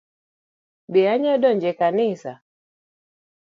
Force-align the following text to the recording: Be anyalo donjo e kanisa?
Be 0.91 1.01
anyalo 1.13 1.37
donjo 1.43 1.67
e 1.71 1.77
kanisa? 1.81 2.31